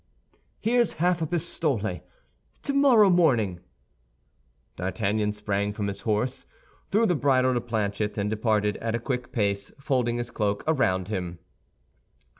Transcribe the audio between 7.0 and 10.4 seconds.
the bridle to Planchet, and departed at a quick pace, folding his